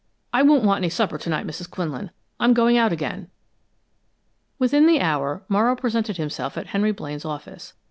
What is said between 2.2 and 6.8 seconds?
I'm going out again." Within the hour, Morrow presented himself at